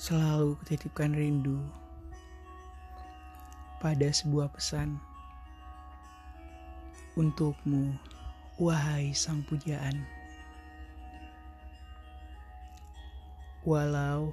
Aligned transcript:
selalu 0.00 0.56
kutitipkan 0.64 1.12
rindu 1.12 1.60
pada 3.84 4.08
sebuah 4.08 4.48
pesan 4.48 4.96
untukmu, 7.20 7.92
wahai 8.56 9.12
sang 9.12 9.44
pujaan. 9.44 10.00
Walau 13.60 14.32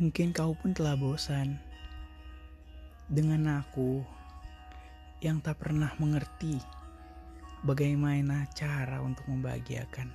mungkin 0.00 0.32
kau 0.32 0.56
pun 0.56 0.72
telah 0.72 0.96
bosan 0.96 1.60
dengan 3.04 3.60
aku 3.60 4.00
yang 5.20 5.44
tak 5.44 5.60
pernah 5.60 5.92
mengerti 6.00 6.56
bagaimana 7.68 8.48
cara 8.56 9.04
untuk 9.04 9.28
membahagiakan. 9.28 10.08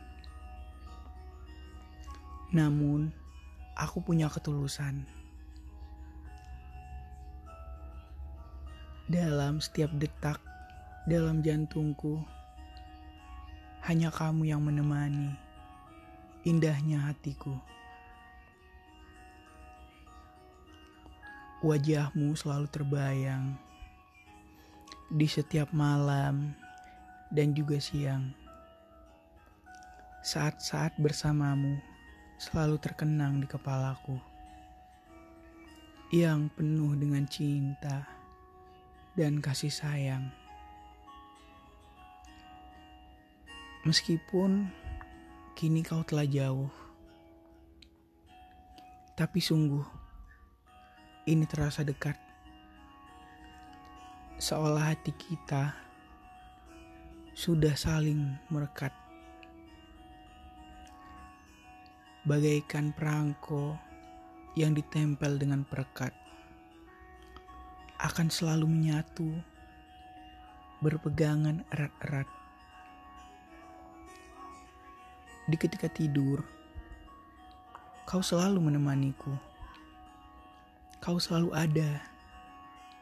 Namun, 2.49 3.22
aku 3.73 4.05
punya 4.05 4.29
ketulusan. 4.29 5.05
Dalam 9.09 9.59
setiap 9.59 9.91
detak 9.97 10.39
dalam 11.09 11.43
jantungku, 11.43 12.23
hanya 13.83 14.07
kamu 14.13 14.47
yang 14.47 14.63
menemani 14.63 15.35
indahnya 16.47 17.11
hatiku. 17.11 17.55
Wajahmu 21.63 22.35
selalu 22.35 22.67
terbayang 22.67 23.55
di 25.07 25.27
setiap 25.27 25.71
malam 25.71 26.51
dan 27.31 27.55
juga 27.55 27.79
siang. 27.79 28.35
Saat-saat 30.23 30.95
bersamamu 30.99 31.92
selalu 32.44 32.75
terkenang 32.75 33.39
di 33.39 33.47
kepalaku 33.47 34.19
yang 36.11 36.52
penuh 36.52 36.91
dengan 36.99 37.23
cinta 37.23 38.03
dan 39.16 39.39
kasih 39.39 39.72
sayang. 39.72 40.27
Meskipun 43.88 44.67
kini 45.55 45.88
kau 45.88 46.03
telah 46.03 46.27
jauh, 46.27 46.67
tapi 49.16 49.39
sungguh 49.39 49.88
ini 51.23 51.47
terasa 51.47 51.88
dekat, 51.88 52.19
seolah 54.36 54.91
hati 54.91 55.16
kita 55.16 55.71
sudah 57.31 57.71
saling 57.80 58.36
merekat. 58.52 59.02
Bagaikan 62.23 62.95
perangko 62.95 63.75
yang 64.55 64.71
ditempel 64.71 65.35
dengan 65.35 65.67
perekat 65.67 66.16
akan 67.99 68.31
selalu 68.31 68.63
menyatu 68.67 69.27
berpegangan 70.80 71.67
erat-erat. 71.71 72.27
Di 75.47 75.55
ketika 75.59 75.91
tidur 75.91 76.43
kau 78.07 78.23
selalu 78.23 78.71
menemaniku. 78.71 79.35
Kau 81.03 81.19
selalu 81.19 81.52
ada 81.52 81.99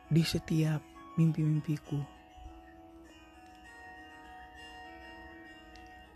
di 0.10 0.26
setiap 0.26 0.82
mimpi-mimpiku. 1.18 2.02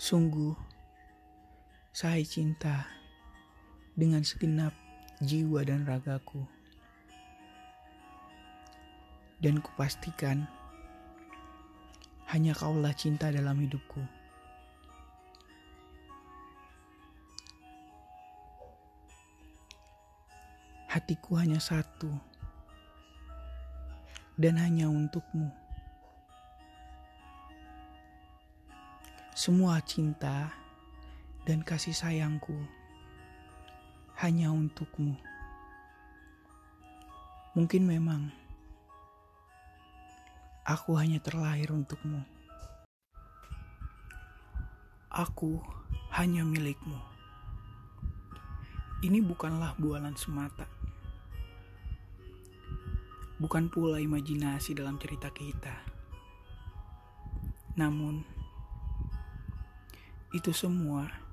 Sungguh 0.01 0.74
saya 1.95 2.19
cinta 2.27 2.91
dengan 3.95 4.19
segenap 4.19 4.75
jiwa 5.23 5.63
dan 5.63 5.87
ragaku. 5.87 6.43
Dan 9.39 9.63
kupastikan 9.63 10.43
hanya 12.27 12.51
kaulah 12.51 12.91
cinta 12.91 13.31
dalam 13.31 13.55
hidupku. 13.63 14.03
Hatiku 20.91 21.39
hanya 21.39 21.63
satu 21.63 22.11
dan 24.35 24.59
hanya 24.59 24.91
untukmu. 24.91 25.47
Semua 29.31 29.79
cinta 29.79 30.64
dan 31.45 31.61
kasih 31.61 31.93
sayangku 31.93 32.57
hanya 34.17 34.49
untukmu. 34.49 35.13
Mungkin 37.53 37.85
memang 37.85 38.33
aku 40.65 40.97
hanya 40.97 41.21
terlahir 41.21 41.69
untukmu. 41.69 42.25
Aku 45.13 45.61
hanya 46.17 46.41
milikmu. 46.41 46.97
Ini 49.05 49.21
bukanlah 49.21 49.77
bualan 49.77 50.17
semata. 50.17 50.65
Bukan 53.37 53.69
pula 53.69 54.01
imajinasi 54.01 54.73
dalam 54.73 54.97
cerita 54.97 55.29
kita. 55.29 55.77
Namun, 57.77 58.25
itu 60.33 60.51
semua 60.51 61.24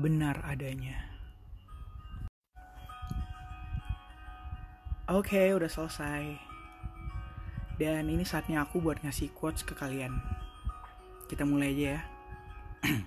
benar 0.00 0.40
adanya. 0.48 1.12
Oke, 5.12 5.36
okay, 5.36 5.48
udah 5.52 5.68
selesai. 5.68 6.40
Dan 7.76 8.08
ini 8.08 8.24
saatnya 8.24 8.62
aku 8.62 8.78
buat 8.78 9.02
ngasih 9.02 9.34
quotes 9.34 9.66
ke 9.66 9.74
kalian. 9.74 10.14
Kita 11.26 11.42
mulai 11.42 11.74
aja 11.74 11.84
ya. 11.98 12.00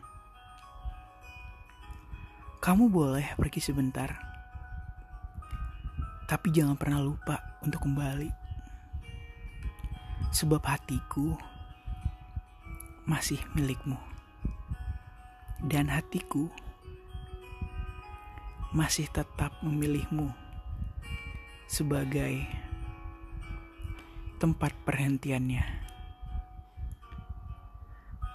Kamu 2.66 2.92
boleh 2.92 3.38
pergi 3.40 3.62
sebentar. 3.64 4.12
Tapi 6.28 6.50
jangan 6.52 6.76
pernah 6.76 7.00
lupa 7.00 7.40
untuk 7.64 7.86
kembali. 7.88 8.30
Sebab 10.36 10.62
hatiku 10.62 11.38
masih 13.08 13.40
milikmu. 13.56 13.98
Dan 15.64 15.88
hatiku 15.88 16.52
masih 18.72 19.06
tetap 19.12 19.54
memilihmu 19.62 20.32
sebagai 21.70 22.46
tempat 24.38 24.72
perhentiannya. 24.86 25.86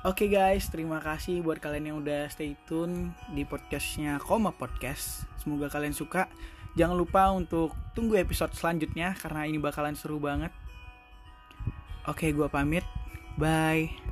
Oke 0.01 0.25
okay 0.25 0.29
guys, 0.33 0.73
terima 0.73 0.97
kasih 0.97 1.45
buat 1.45 1.61
kalian 1.61 1.93
yang 1.93 1.99
udah 2.01 2.33
stay 2.33 2.57
tune 2.65 3.13
di 3.37 3.45
podcastnya 3.45 4.17
Koma 4.17 4.49
Podcast. 4.49 5.29
Semoga 5.37 5.69
kalian 5.69 5.93
suka. 5.93 6.25
Jangan 6.73 6.97
lupa 6.97 7.29
untuk 7.37 7.77
tunggu 7.93 8.17
episode 8.17 8.57
selanjutnya 8.57 9.13
karena 9.21 9.45
ini 9.45 9.61
bakalan 9.61 9.93
seru 9.93 10.17
banget. 10.17 10.57
Oke, 12.09 12.27
okay, 12.27 12.31
gue 12.33 12.49
pamit. 12.49 12.87
Bye. 13.37 14.10